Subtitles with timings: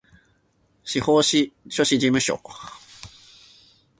[0.83, 1.21] 司法書
[1.83, 2.35] 士事務所